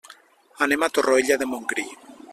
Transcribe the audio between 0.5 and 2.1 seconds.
Anem a Torroella de Montgrí.